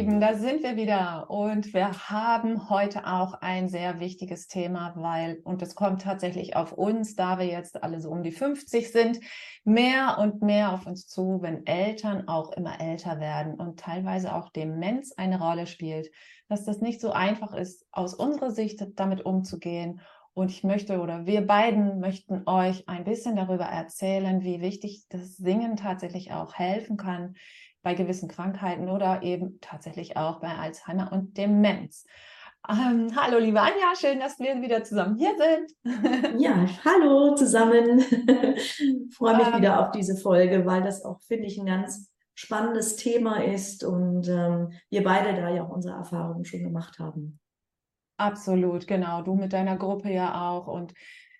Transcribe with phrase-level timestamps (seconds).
[0.00, 5.42] Lieben, da sind wir wieder und wir haben heute auch ein sehr wichtiges Thema, weil,
[5.44, 9.20] und es kommt tatsächlich auf uns, da wir jetzt alle so um die 50 sind,
[9.62, 14.48] mehr und mehr auf uns zu, wenn Eltern auch immer älter werden und teilweise auch
[14.48, 16.10] Demenz eine Rolle spielt,
[16.48, 20.00] dass das nicht so einfach ist, aus unserer Sicht damit umzugehen.
[20.32, 25.36] Und ich möchte oder wir beiden möchten euch ein bisschen darüber erzählen, wie wichtig das
[25.36, 27.34] Singen tatsächlich auch helfen kann,
[27.82, 32.04] bei gewissen Krankheiten oder eben tatsächlich auch bei Alzheimer und Demenz.
[32.68, 36.40] Ähm, hallo, liebe Anja, schön, dass wir wieder zusammen hier sind.
[36.40, 38.00] ja, hallo zusammen.
[39.12, 42.96] Freue mich ähm, wieder auf diese Folge, weil das auch, finde ich, ein ganz spannendes
[42.96, 47.40] Thema ist und ähm, wir beide da ja auch unsere Erfahrungen schon gemacht haben.
[48.18, 49.22] Absolut, genau.
[49.22, 50.66] Du mit deiner Gruppe ja auch.
[50.66, 50.92] Und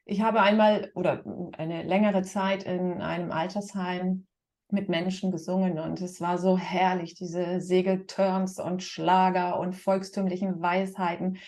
[0.06, 1.22] ich habe einmal oder
[1.58, 4.26] eine längere Zeit in einem Altersheim
[4.72, 11.38] mit Menschen gesungen und es war so herrlich, diese Segelturns und Schlager und volkstümlichen Weisheiten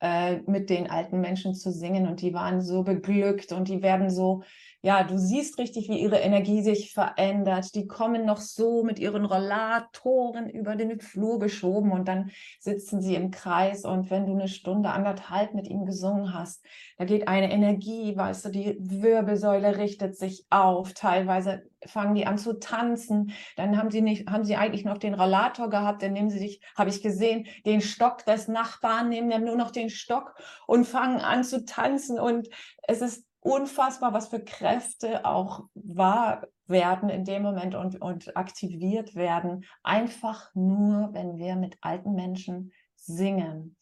[0.00, 4.10] äh, mit den alten Menschen zu singen und die waren so beglückt und die werden
[4.10, 4.42] so
[4.86, 7.74] ja, du siehst richtig, wie ihre Energie sich verändert.
[7.74, 13.16] Die kommen noch so mit ihren Rollatoren über den Flur geschoben und dann sitzen sie
[13.16, 16.64] im Kreis und wenn du eine Stunde, anderthalb mit ihnen gesungen hast,
[16.98, 20.92] da geht eine Energie, weißt du, die Wirbelsäule richtet sich auf.
[20.92, 23.32] Teilweise fangen die an zu tanzen.
[23.56, 26.60] Dann haben sie nicht, haben sie eigentlich noch den Rollator gehabt, dann nehmen sie sich,
[26.76, 30.34] habe ich gesehen, den Stock des Nachbarn, nehmen dann nur noch den Stock
[30.66, 32.48] und fangen an zu tanzen und
[32.82, 39.14] es ist unfassbar, was für Kräfte auch wahr werden in dem Moment und, und aktiviert
[39.14, 39.64] werden.
[39.84, 43.76] Einfach nur, wenn wir mit alten Menschen singen.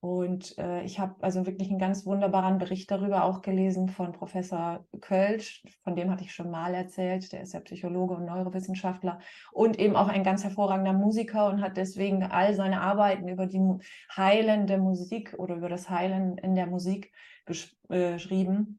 [0.00, 4.86] Und äh, ich habe also wirklich einen ganz wunderbaren Bericht darüber auch gelesen von Professor
[5.02, 7.30] Kölsch, von dem hatte ich schon mal erzählt.
[7.32, 9.18] Der ist ja Psychologe und Neurowissenschaftler
[9.52, 13.60] und eben auch ein ganz hervorragender Musiker und hat deswegen all seine Arbeiten über die
[14.16, 17.12] heilende Musik oder über das Heilen in der Musik
[17.90, 18.78] äh, geschrieben.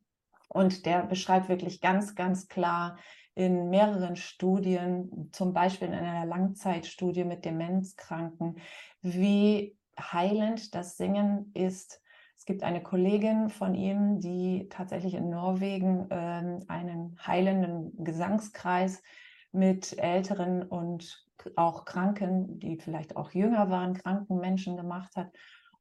[0.50, 2.98] Und der beschreibt wirklich ganz, ganz klar
[3.36, 8.58] in mehreren Studien, zum Beispiel in einer Langzeitstudie mit Demenzkranken,
[9.02, 12.02] wie heilend das Singen ist.
[12.38, 19.04] Es gibt eine Kollegin von ihm, die tatsächlich in Norwegen äh, einen heilenden Gesangskreis
[19.52, 21.26] mit älteren und
[21.56, 25.32] auch Kranken, die vielleicht auch jünger waren, kranken Menschen gemacht hat.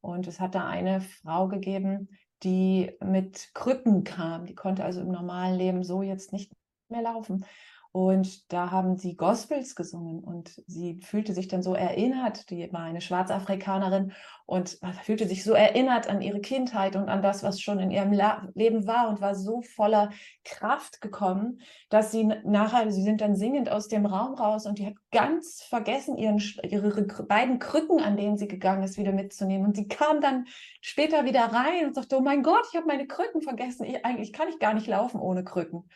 [0.00, 2.08] Und es hat da eine Frau gegeben,
[2.42, 4.46] die mit Krücken kam.
[4.46, 6.52] Die konnte also im normalen Leben so jetzt nicht
[6.88, 7.44] mehr laufen.
[7.92, 12.82] Und da haben sie Gospels gesungen und sie fühlte sich dann so erinnert, die war
[12.82, 14.12] eine Schwarzafrikanerin
[14.46, 18.12] und fühlte sich so erinnert an ihre Kindheit und an das, was schon in ihrem
[18.12, 20.10] La Leben war und war so voller
[20.44, 24.86] Kraft gekommen, dass sie nachher, sie sind dann singend aus dem Raum raus und die
[24.86, 29.66] hat ganz vergessen, ihren, ihre beiden Krücken, an denen sie gegangen ist, wieder mitzunehmen.
[29.66, 30.46] Und sie kam dann
[30.80, 33.84] später wieder rein und sagte, oh mein Gott, ich habe meine Krücken vergessen.
[33.84, 35.88] Ich, eigentlich kann ich gar nicht laufen ohne Krücken.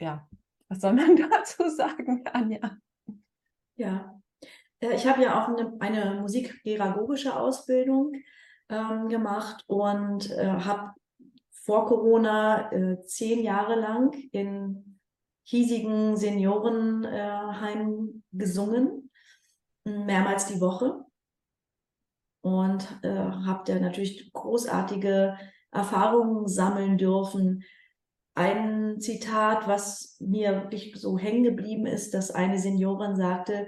[0.00, 0.26] Ja,
[0.70, 2.78] was soll man dazu sagen, Anja?
[3.76, 4.20] Ja,
[4.80, 8.14] äh, ich habe ja auch eine, eine musikpädagogische Ausbildung
[8.68, 10.92] ähm, gemacht und äh, habe
[11.50, 14.98] vor Corona äh, zehn Jahre lang in
[15.42, 19.10] hiesigen Seniorenheimen äh, gesungen,
[19.84, 21.04] mehrmals die Woche.
[22.42, 25.36] Und äh, habe da natürlich großartige
[25.72, 27.64] Erfahrungen sammeln dürfen,
[28.34, 33.66] ein Zitat, was mir wirklich so hängen geblieben ist, dass eine Seniorin sagte,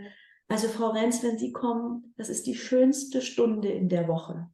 [0.48, 4.50] also Frau Renz, wenn Sie kommen, das ist die schönste Stunde in der Woche.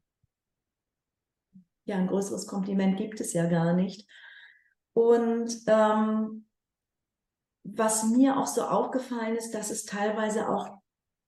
[1.87, 4.09] Ja, ein größeres Kompliment gibt es ja gar nicht.
[4.93, 6.47] Und ähm,
[7.65, 10.79] was mir auch so aufgefallen ist, dass es teilweise auch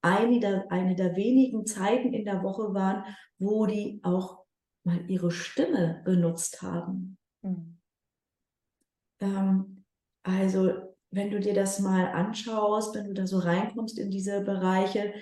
[0.02, 3.04] eine der, eine der wenigen Zeiten in der Woche waren,
[3.38, 4.44] wo die auch
[4.84, 7.18] mal ihre Stimme benutzt haben.
[9.20, 9.84] Ähm,
[10.22, 10.72] also
[11.10, 15.12] wenn du dir das mal anschaust, wenn du da so reinkommst in diese Bereiche,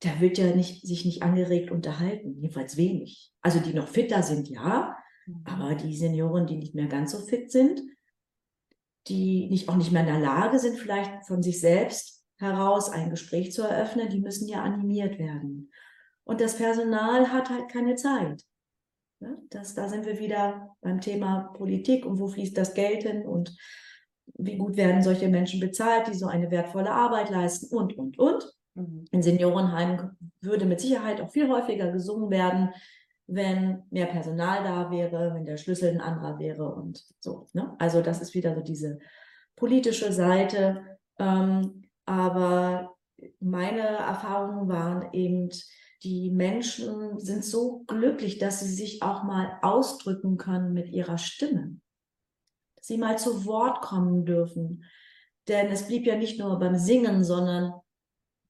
[0.00, 3.32] da wird ja nicht, sich nicht angeregt unterhalten, jedenfalls wenig.
[3.42, 4.96] Also die noch fitter sind, ja,
[5.26, 5.44] mhm.
[5.44, 7.82] aber die Senioren, die nicht mehr ganz so fit sind,
[9.08, 13.10] die nicht, auch nicht mehr in der Lage sind, vielleicht von sich selbst heraus ein
[13.10, 15.72] Gespräch zu eröffnen, die müssen ja animiert werden.
[16.24, 18.44] Und das Personal hat halt keine Zeit.
[19.20, 23.26] Ja, das, da sind wir wieder beim Thema Politik und wo fließt das Geld hin
[23.26, 23.56] und
[24.34, 28.52] wie gut werden solche Menschen bezahlt, die so eine wertvolle Arbeit leisten und, und, und.
[28.74, 29.04] Mhm.
[29.10, 32.70] In Seniorenheimen würde mit Sicherheit auch viel häufiger gesungen werden,
[33.26, 37.48] wenn mehr Personal da wäre, wenn der Schlüssel ein anderer wäre und so.
[37.52, 37.74] Ne?
[37.78, 38.98] Also das ist wieder so diese
[39.56, 40.98] politische Seite.
[41.18, 42.96] Ähm, aber
[43.40, 45.50] meine Erfahrungen waren eben,
[46.02, 51.80] die Menschen sind so glücklich, dass sie sich auch mal ausdrücken können mit ihrer Stimme.
[52.76, 54.84] Dass sie mal zu Wort kommen dürfen.
[55.48, 57.72] Denn es blieb ja nicht nur beim Singen, sondern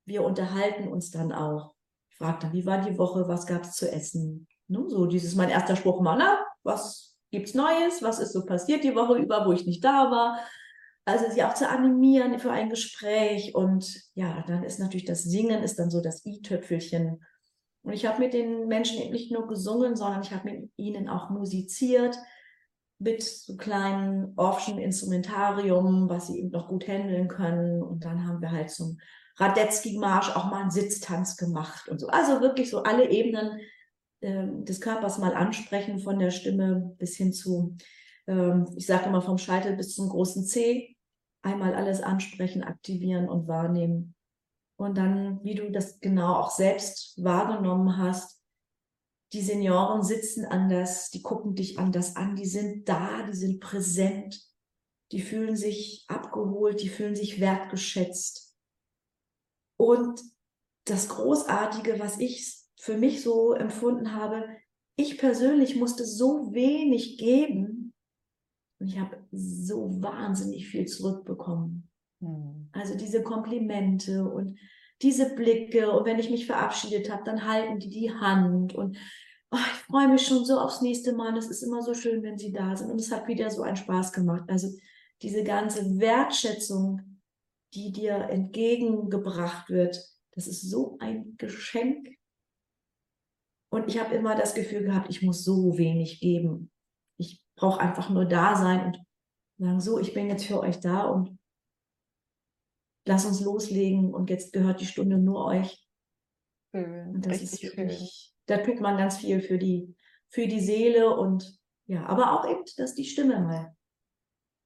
[0.04, 1.74] wir unterhalten uns dann auch.
[2.10, 4.46] Ich fragte, wie war die Woche, was gab es zu essen?
[4.66, 4.84] Ne?
[4.88, 8.02] So dieses mein erster Spruch, Manna, was gibt's Neues?
[8.02, 10.38] Was ist so passiert die Woche über, wo ich nicht da war?
[11.04, 13.54] Also sie auch zu animieren für ein Gespräch.
[13.54, 17.22] Und ja, dann ist natürlich das Singen ist dann so das i-Töpfelchen.
[17.82, 21.08] Und ich habe mit den Menschen eben nicht nur gesungen, sondern ich habe mit ihnen
[21.08, 22.18] auch musiziert
[22.98, 27.82] mit so kleinen Orffschen Instrumentarium, was sie eben noch gut handeln können.
[27.82, 28.98] Und dann haben wir halt zum
[29.36, 32.08] Radetzky-Marsch auch mal einen Sitztanz gemacht und so.
[32.08, 33.60] Also wirklich so alle Ebenen
[34.20, 37.76] äh, des Körpers mal ansprechen, von der Stimme bis hin zu,
[38.26, 40.96] äh, ich sage immer vom Scheitel bis zum großen C.
[41.42, 44.16] Einmal alles ansprechen, aktivieren und wahrnehmen.
[44.78, 48.40] Und dann, wie du das genau auch selbst wahrgenommen hast,
[49.32, 54.40] die Senioren sitzen anders, die gucken dich anders an, die sind da, die sind präsent,
[55.10, 58.56] die fühlen sich abgeholt, die fühlen sich wertgeschätzt.
[59.76, 60.22] Und
[60.84, 64.48] das Großartige, was ich für mich so empfunden habe,
[64.96, 67.92] ich persönlich musste so wenig geben
[68.80, 71.90] und ich habe so wahnsinnig viel zurückbekommen.
[72.20, 72.57] Mhm.
[72.78, 74.58] Also diese Komplimente und
[75.02, 78.98] diese Blicke und wenn ich mich verabschiedet habe, dann halten die die Hand und
[79.50, 81.36] oh, ich freue mich schon so aufs nächste Mal.
[81.36, 83.76] Es ist immer so schön, wenn sie da sind und es hat wieder so einen
[83.76, 84.44] Spaß gemacht.
[84.48, 84.68] Also
[85.22, 87.20] diese ganze Wertschätzung,
[87.74, 89.98] die dir entgegengebracht wird,
[90.32, 92.08] das ist so ein Geschenk.
[93.70, 96.70] Und ich habe immer das Gefühl gehabt, ich muss so wenig geben.
[97.18, 98.98] Ich brauche einfach nur da sein und
[99.58, 101.37] sagen, so, ich bin jetzt für euch da und
[103.08, 105.82] lass uns loslegen und jetzt gehört die Stunde nur euch.
[106.74, 109.96] Schön, und das ist wirklich, da tut man ganz viel für die,
[110.28, 113.74] für die Seele und ja, aber auch eben, dass die Stimme mal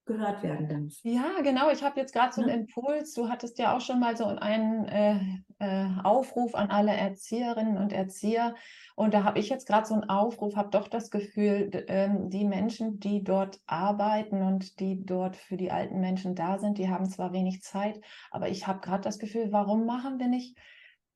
[0.05, 0.93] gehört werden darf.
[1.05, 1.71] Ja, genau.
[1.71, 2.67] Ich habe jetzt gerade so einen.
[2.67, 3.15] Impuls.
[3.15, 5.21] Du hattest ja auch schon mal so einen äh,
[5.63, 8.55] äh, Aufruf an alle Erzieherinnen und Erzieher.
[8.97, 12.45] Und da habe ich jetzt gerade so einen Aufruf, habe doch das Gefühl, äh, die
[12.45, 17.09] Menschen, die dort arbeiten und die dort für die alten Menschen da sind, die haben
[17.09, 18.01] zwar wenig Zeit,
[18.31, 20.59] aber ich habe gerade das Gefühl, warum machen wir nicht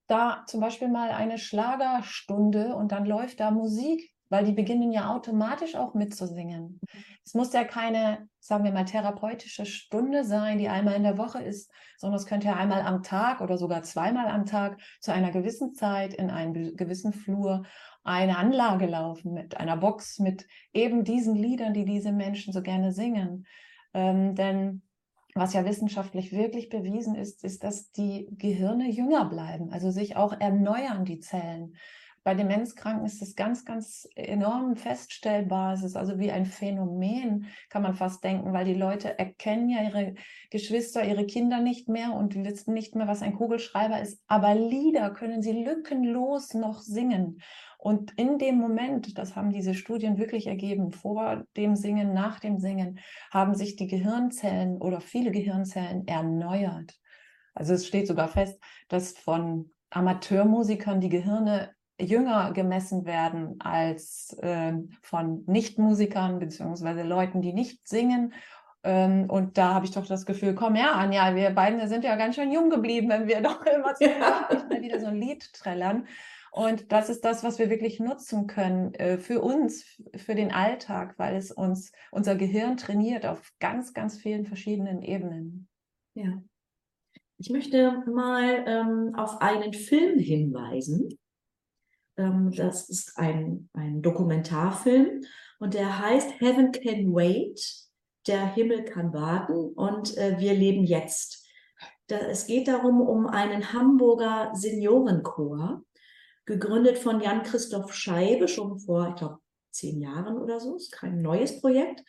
[0.06, 5.14] da zum Beispiel mal eine Schlagerstunde und dann läuft da Musik weil die beginnen ja
[5.14, 6.80] automatisch auch mitzusingen.
[6.82, 7.15] Mhm.
[7.26, 11.42] Es muss ja keine, sagen wir mal, therapeutische Stunde sein, die einmal in der Woche
[11.42, 15.32] ist, sondern es könnte ja einmal am Tag oder sogar zweimal am Tag zu einer
[15.32, 17.64] gewissen Zeit in einem gewissen Flur
[18.04, 22.92] eine Anlage laufen mit einer Box mit eben diesen Liedern, die diese Menschen so gerne
[22.92, 23.44] singen.
[23.92, 24.82] Ähm, denn
[25.34, 30.32] was ja wissenschaftlich wirklich bewiesen ist, ist, dass die Gehirne jünger bleiben, also sich auch
[30.40, 31.74] erneuern, die Zellen.
[32.26, 35.74] Bei Demenzkranken ist es ganz, ganz enorm feststellbar.
[35.74, 39.84] Es ist also wie ein Phänomen, kann man fast denken, weil die Leute erkennen ja
[39.84, 40.16] ihre
[40.50, 44.20] Geschwister, ihre Kinder nicht mehr und wissen nicht mehr, was ein Kugelschreiber ist.
[44.26, 47.42] Aber Lieder können sie lückenlos noch singen.
[47.78, 52.58] Und in dem Moment, das haben diese Studien wirklich ergeben, vor dem Singen, nach dem
[52.58, 52.98] Singen,
[53.30, 56.92] haben sich die Gehirnzellen oder viele Gehirnzellen erneuert.
[57.54, 64.74] Also es steht sogar fest, dass von Amateurmusikern die Gehirne jünger gemessen werden als äh,
[65.02, 68.34] von Nichtmusikern beziehungsweise Leuten, die nicht singen.
[68.84, 72.16] Ähm, und da habe ich doch das Gefühl, komm her, Anja, wir beiden sind ja
[72.16, 74.48] ganz schön jung geblieben, wenn wir doch immer so ja.
[74.68, 76.06] mal wieder so ein Lied trällern.
[76.52, 79.84] Und das ist das, was wir wirklich nutzen können äh, für uns,
[80.16, 85.68] für den Alltag, weil es uns unser Gehirn trainiert auf ganz, ganz vielen verschiedenen Ebenen.
[86.14, 86.42] Ja.
[87.36, 91.18] Ich möchte mal ähm, auf einen Film hinweisen,
[92.16, 95.22] das ist ein, ein Dokumentarfilm
[95.58, 97.60] und der heißt Heaven Can Wait,
[98.26, 101.46] der Himmel kann warten und äh, wir leben jetzt.
[102.08, 105.82] Da, es geht darum, um einen Hamburger Seniorenchor,
[106.46, 109.38] gegründet von Jan-Christoph Scheibe schon vor, ich glaube,
[109.72, 110.76] zehn Jahren oder so.
[110.76, 112.02] Ist kein neues Projekt.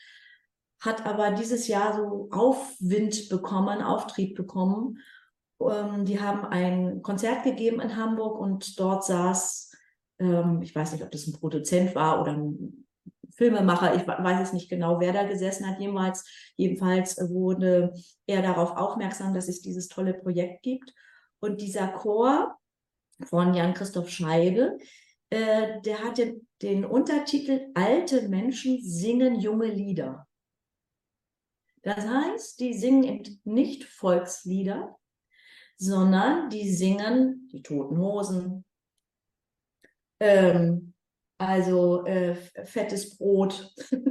[0.79, 4.99] Hat aber dieses Jahr so Aufwind bekommen, Auftrieb bekommen.
[5.59, 9.71] Ähm, die haben ein Konzert gegeben in Hamburg und dort saß
[10.19, 12.87] ähm, ich weiß nicht, ob das ein Produzent war oder ein
[13.31, 15.79] Filmemacher, ich weiß es nicht genau, wer da gesessen hat.
[15.79, 17.93] Jemals, jedenfalls wurde
[18.25, 20.93] er darauf aufmerksam, dass es dieses tolle Projekt gibt.
[21.39, 22.57] Und dieser Chor
[23.25, 24.79] von Jan-Christoph Scheibe,
[25.29, 30.27] äh, der hat den, den Untertitel Alte Menschen singen junge Lieder.
[31.83, 34.97] Das heißt, die singen nicht Volkslieder,
[35.77, 38.65] sondern die singen die Toten Hosen,
[40.19, 40.93] ähm,
[41.37, 43.73] also äh, fettes Brot.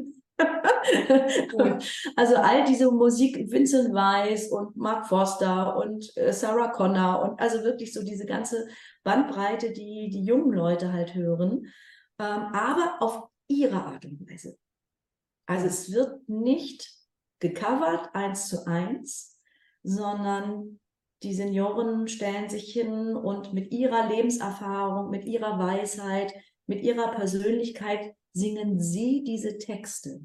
[2.17, 7.65] also all diese Musik, Vincent Weiss und Mark Foster und äh, Sarah Connor und also
[7.65, 8.69] wirklich so diese ganze
[9.03, 11.73] Bandbreite, die die jungen Leute halt hören,
[12.19, 14.57] ähm, aber auf ihre Art und Weise.
[15.47, 16.93] Also es wird nicht
[17.41, 19.41] gecovert eins zu eins,
[19.83, 20.81] sondern
[21.23, 26.35] die Senioren stellen sich hin und mit ihrer Lebenserfahrung, mit ihrer Weisheit,
[26.67, 30.21] mit ihrer Persönlichkeit singen sie diese Texte.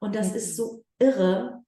[0.00, 0.36] Und das mhm.
[0.36, 1.62] ist so irre,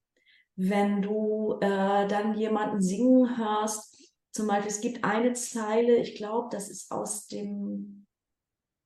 [0.56, 3.94] wenn du äh, dann jemanden singen hörst.
[4.32, 8.06] Zum Beispiel, es gibt eine Zeile, ich glaube, das ist aus dem,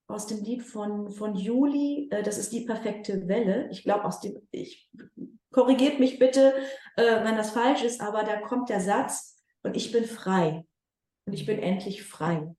[0.09, 3.69] aus dem Lied von, von Juli, äh, das ist die perfekte Welle.
[3.71, 4.91] Ich glaube, aus dem, ich
[5.53, 6.55] korrigiert mich bitte,
[6.97, 9.38] äh, wenn das falsch ist, aber da kommt der Satz,
[9.69, 10.65] und ich bin frei.
[11.27, 12.55] Und ich bin endlich frei.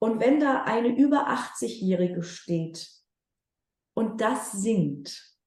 [0.00, 2.90] Und wenn da eine über 80-Jährige steht
[3.94, 5.38] und das singt,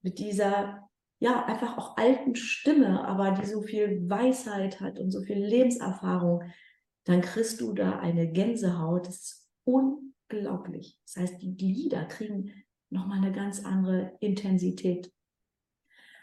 [0.00, 0.88] mit dieser
[1.20, 6.42] ja einfach auch alten Stimme, aber die so viel Weisheit hat und so viel Lebenserfahrung,
[7.04, 9.06] dann kriegst du da eine Gänsehaut.
[9.06, 10.98] Das ist unglaublich.
[11.04, 15.12] Das heißt, die Lieder kriegen nochmal eine ganz andere Intensität.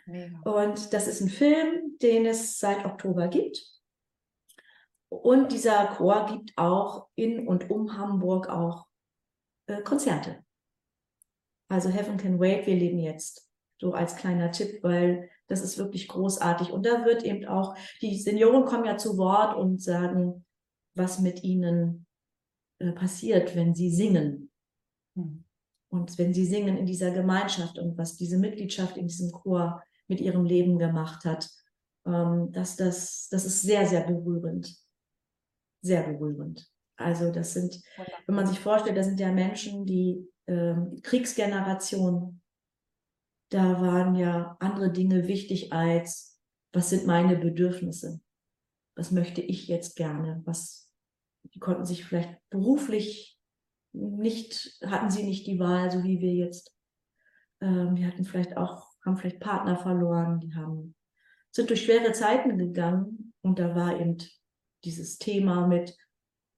[0.10, 0.40] Mega.
[0.42, 3.64] Und das ist ein Film, den es seit Oktober gibt.
[5.10, 8.88] Und dieser Chor gibt auch in und um Hamburg auch
[9.68, 10.44] äh, Konzerte.
[11.68, 13.50] Also Heaven Can Wait, wir leben jetzt
[13.80, 16.72] so als kleiner Tipp, weil das ist wirklich großartig.
[16.72, 20.46] Und da wird eben auch, die Senioren kommen ja zu Wort und sagen,
[20.96, 22.06] was mit ihnen
[22.80, 24.52] äh, passiert, wenn sie singen.
[25.16, 25.44] Hm.
[25.92, 30.20] Und wenn sie singen in dieser Gemeinschaft und was diese Mitgliedschaft in diesem Chor mit
[30.20, 31.50] ihrem Leben gemacht hat,
[32.06, 34.76] ähm, dass das, das ist sehr, sehr berührend.
[35.82, 36.70] Sehr berührend.
[36.98, 37.82] Also das sind,
[38.28, 42.42] wenn man sich vorstellt, das sind ja Menschen, die ähm, Kriegsgeneration
[43.50, 46.40] da waren ja andere Dinge wichtig als,
[46.72, 48.22] was sind meine Bedürfnisse?
[48.96, 50.42] Was möchte ich jetzt gerne?
[50.46, 50.94] Was,
[51.54, 53.40] die konnten sich vielleicht beruflich
[53.92, 56.76] nicht, hatten sie nicht die Wahl, so wie wir jetzt.
[57.60, 60.96] Ähm, die hatten vielleicht auch, haben vielleicht Partner verloren, die haben,
[61.52, 64.18] sind durch schwere Zeiten gegangen und da war eben
[64.84, 65.96] dieses Thema mit,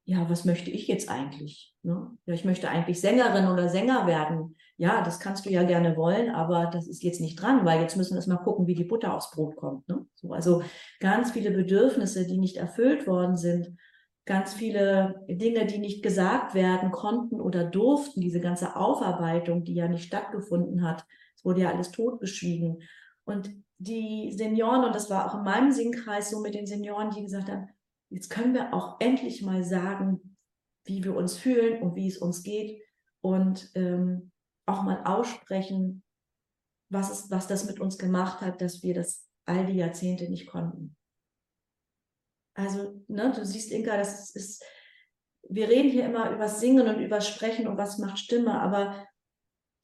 [0.06, 1.76] ja, was möchte ich jetzt eigentlich?
[1.84, 2.18] Ne?
[2.26, 4.56] Ja, ich möchte eigentlich Sängerin oder Sänger werden.
[4.78, 7.98] Ja, das kannst du ja gerne wollen, aber das ist jetzt nicht dran, weil jetzt
[7.98, 9.88] müssen wir erstmal gucken, wie die Butter aufs Brot kommt.
[9.88, 10.06] Ne?
[10.16, 10.64] So, also
[11.00, 13.78] ganz viele Bedürfnisse, die nicht erfüllt worden sind,
[14.26, 19.88] ganz viele Dinge, die nicht gesagt werden konnten oder durften, diese ganze Aufarbeitung, die ja
[19.88, 21.06] nicht stattgefunden hat.
[21.42, 22.84] Es wurde ja alles totgeschwiegen.
[23.24, 27.24] Und die Senioren, und das war auch in meinem Singkreis so mit den Senioren, die
[27.24, 27.68] gesagt haben,
[28.10, 30.38] jetzt können wir auch endlich mal sagen,
[30.86, 32.82] wie wir uns fühlen und wie es uns geht
[33.22, 34.32] und ähm,
[34.68, 36.04] auch mal aussprechen,
[36.90, 40.48] was, ist, was das mit uns gemacht hat, dass wir das all die Jahrzehnte nicht
[40.48, 40.96] konnten.
[42.54, 44.64] Also, ne, du siehst, Inka, das ist,
[45.50, 49.08] wir reden hier immer über Singen und über Sprechen und was macht Stimme, aber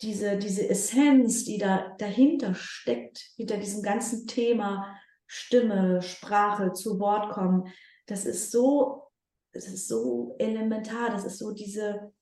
[0.02, 7.32] diese, diese Essenz, die da dahinter steckt, hinter diesem ganzen Thema Stimme, Sprache, zu Wort
[7.32, 7.72] kommen,
[8.06, 9.08] das ist so,
[9.54, 12.14] das ist so elementar, das ist so diese,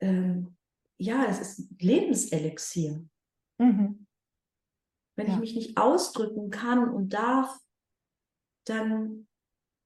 [0.00, 0.56] ähm,
[0.98, 3.04] ja, das ist Lebenselixier.
[3.58, 4.06] Mhm.
[5.16, 5.34] Wenn ja.
[5.34, 7.56] ich mich nicht ausdrücken kann und darf,
[8.66, 9.28] dann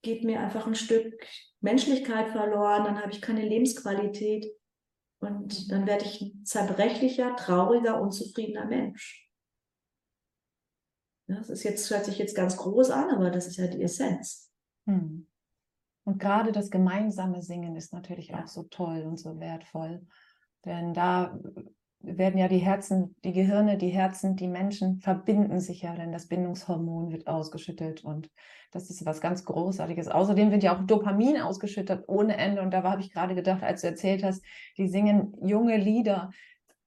[0.02, 1.14] geht mir einfach ein Stück
[1.61, 4.47] Menschlichkeit verloren, dann habe ich keine Lebensqualität
[5.23, 9.31] und dann werde ich ein zerbrechlicher, trauriger, unzufriedener Mensch.
[11.29, 14.50] Das ist jetzt, hört sich jetzt ganz groß an, aber das ist ja die Essenz.
[14.87, 15.29] Hm.
[16.05, 18.43] Und gerade das gemeinsame Singen ist natürlich ja.
[18.43, 20.05] auch so toll und so wertvoll.
[20.64, 21.38] Denn da
[22.02, 26.26] werden ja die Herzen, die Gehirne, die Herzen, die Menschen verbinden sich ja, denn das
[26.28, 28.30] Bindungshormon wird ausgeschüttet und
[28.73, 30.09] das ist was ganz Großartiges.
[30.09, 33.82] Außerdem wird ja auch Dopamin ausgeschüttet ohne Ende und da habe ich gerade gedacht, als
[33.82, 34.44] du erzählt hast,
[34.78, 36.30] die singen junge Lieder,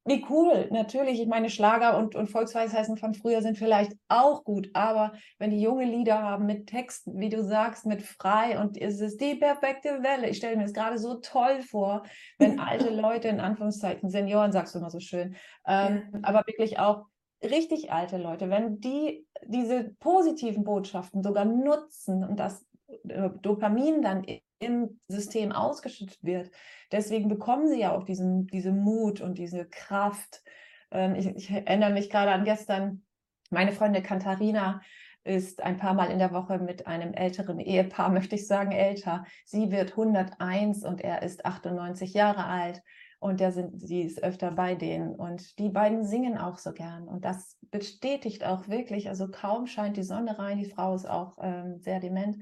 [0.08, 1.20] wie cool, natürlich.
[1.20, 5.60] Ich meine, Schlager und, und Volksweisheiten von früher sind vielleicht auch gut, aber wenn die
[5.60, 10.04] junge Lieder haben mit Texten, wie du sagst, mit frei und es ist die perfekte
[10.04, 10.30] Welle.
[10.30, 12.04] Ich stelle mir das gerade so toll vor,
[12.38, 15.36] wenn alte Leute, in Anführungszeichen, Senioren, sagst du immer so schön,
[15.66, 16.20] ähm, ja.
[16.22, 17.06] aber wirklich auch
[17.44, 22.64] richtig alte Leute, wenn die diese positiven Botschaften sogar nutzen und das
[23.08, 24.24] äh, Dopamin dann
[24.60, 26.52] im System ausgeschüttet wird.
[26.92, 30.44] Deswegen bekommen sie ja auch diesen, diese Mut und diese Kraft.
[30.92, 33.04] Ähm, ich, ich erinnere mich gerade an gestern,
[33.50, 34.82] meine Freundin Katharina
[35.24, 39.26] ist ein paar Mal in der Woche mit einem älteren Ehepaar, möchte ich sagen, älter.
[39.46, 42.82] Sie wird 101 und er ist 98 Jahre alt.
[43.20, 45.16] Und der sind, sie ist öfter bei denen.
[45.16, 47.08] Und die beiden singen auch so gern.
[47.08, 51.38] Und das bestätigt auch wirklich, also kaum scheint die Sonne rein, die Frau ist auch
[51.42, 52.38] ähm, sehr dement,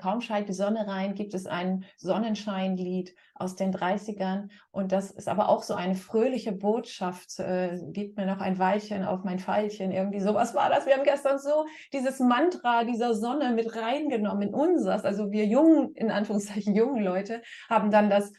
[0.00, 5.28] kaum scheint die Sonne rein, gibt es ein Sonnenscheinlied aus den 30ern und das ist
[5.28, 9.90] aber auch so eine fröhliche Botschaft, äh, gibt mir noch ein Weilchen auf mein Pfeilchen,
[9.90, 10.86] irgendwie sowas war das.
[10.86, 15.94] Wir haben gestern so dieses Mantra dieser Sonne mit reingenommen in unseres, also wir jungen,
[15.94, 18.32] in Anführungszeichen jungen Leute, haben dann das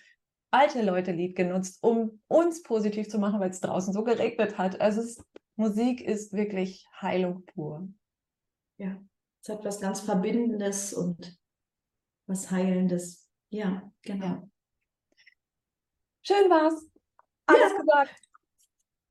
[0.51, 4.79] alte Leute-Lied genutzt, um uns positiv zu machen, weil es draußen so geregnet hat.
[4.79, 5.23] Also es,
[5.55, 7.87] Musik ist wirklich Heilung pur.
[8.77, 8.97] Ja,
[9.43, 11.37] es hat was ganz Verbindendes und
[12.27, 13.29] was Heilendes.
[13.49, 14.25] Ja, genau.
[14.25, 14.43] Ja.
[16.21, 16.89] Schön war's.
[17.47, 17.77] Alles ja.
[17.77, 18.15] gesagt.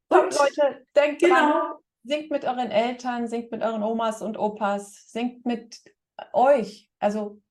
[0.08, 1.34] Und Leute, denkt genau.
[1.34, 1.72] dran,
[2.04, 5.78] singt mit euren Eltern, singt mit euren Omas und Opas, singt mit
[6.32, 6.90] euch.
[6.98, 7.42] Also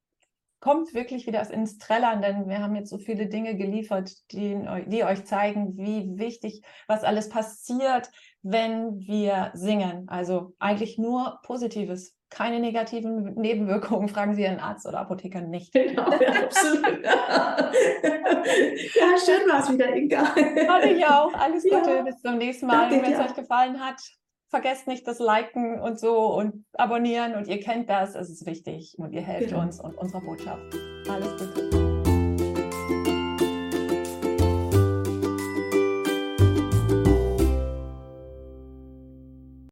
[0.60, 5.04] kommt wirklich wieder ins Trällern, denn wir haben jetzt so viele Dinge geliefert, die, die
[5.04, 8.10] euch zeigen, wie wichtig, was alles passiert,
[8.42, 10.10] wenn wir singen.
[10.10, 14.08] Also eigentlich nur Positives, keine negativen Nebenwirkungen.
[14.08, 15.74] Fragen Sie Ihren Arzt oder Apotheker nicht.
[15.74, 17.04] Genau, ja, absolut.
[17.04, 17.18] ja,
[19.24, 20.24] schön war es wieder, Inga.
[20.24, 21.34] Fand ich auch.
[21.34, 22.02] Alles Gute, ja.
[22.02, 22.90] bis zum nächsten Mal.
[22.90, 24.02] Wenn es euch gefallen hat,
[24.50, 28.96] vergesst nicht das Liken und so und abonnieren und ihr kennt das, es ist wichtig
[28.98, 29.62] und ihr helft genau.
[29.62, 30.62] uns und unserer Botschaft.
[31.10, 32.01] Alles Gute.